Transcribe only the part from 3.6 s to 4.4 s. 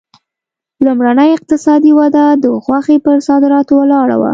ولاړه وه.